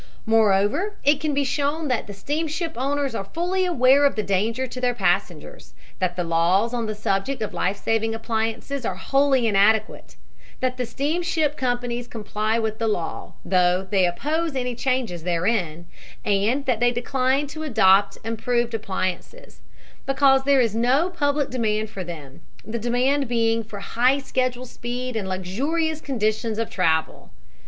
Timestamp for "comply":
12.07-12.57